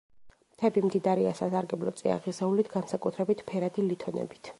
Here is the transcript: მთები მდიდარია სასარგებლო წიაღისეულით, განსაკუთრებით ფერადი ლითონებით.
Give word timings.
მთები 0.53 0.81
მდიდარია 0.85 1.33
სასარგებლო 1.39 1.93
წიაღისეულით, 1.99 2.73
განსაკუთრებით 2.77 3.45
ფერადი 3.53 3.87
ლითონებით. 3.91 4.49